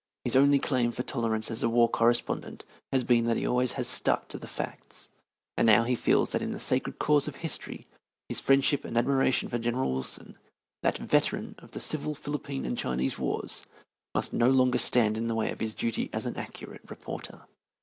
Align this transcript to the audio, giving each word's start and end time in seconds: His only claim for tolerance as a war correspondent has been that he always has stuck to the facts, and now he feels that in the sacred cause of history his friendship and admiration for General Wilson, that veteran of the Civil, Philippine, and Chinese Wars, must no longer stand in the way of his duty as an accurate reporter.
His 0.23 0.35
only 0.35 0.57
claim 0.57 0.91
for 0.91 1.03
tolerance 1.03 1.51
as 1.51 1.61
a 1.61 1.69
war 1.69 1.87
correspondent 1.87 2.65
has 2.91 3.03
been 3.03 3.25
that 3.25 3.37
he 3.37 3.45
always 3.45 3.73
has 3.73 3.87
stuck 3.87 4.29
to 4.29 4.39
the 4.39 4.47
facts, 4.47 5.09
and 5.55 5.67
now 5.67 5.83
he 5.83 5.93
feels 5.93 6.31
that 6.31 6.41
in 6.41 6.53
the 6.53 6.59
sacred 6.59 6.97
cause 6.97 7.27
of 7.27 7.35
history 7.35 7.85
his 8.27 8.39
friendship 8.39 8.83
and 8.83 8.97
admiration 8.97 9.47
for 9.47 9.59
General 9.59 9.93
Wilson, 9.93 10.39
that 10.81 10.97
veteran 10.97 11.53
of 11.59 11.73
the 11.73 11.79
Civil, 11.79 12.15
Philippine, 12.15 12.65
and 12.65 12.79
Chinese 12.79 13.19
Wars, 13.19 13.61
must 14.15 14.33
no 14.33 14.49
longer 14.49 14.79
stand 14.79 15.17
in 15.17 15.27
the 15.27 15.35
way 15.35 15.51
of 15.51 15.59
his 15.59 15.75
duty 15.75 16.09
as 16.13 16.25
an 16.25 16.35
accurate 16.35 16.81
reporter. 16.89 17.41